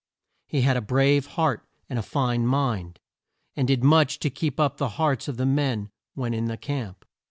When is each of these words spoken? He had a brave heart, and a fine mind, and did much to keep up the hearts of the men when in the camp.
He 0.47 0.61
had 0.61 0.77
a 0.77 0.81
brave 0.81 1.27
heart, 1.27 1.63
and 1.87 1.99
a 1.99 2.01
fine 2.01 2.43
mind, 2.47 2.99
and 3.55 3.67
did 3.67 3.83
much 3.83 4.17
to 4.21 4.31
keep 4.31 4.59
up 4.59 4.77
the 4.77 4.89
hearts 4.97 5.27
of 5.27 5.37
the 5.37 5.45
men 5.45 5.91
when 6.15 6.33
in 6.33 6.45
the 6.45 6.57
camp. 6.57 7.05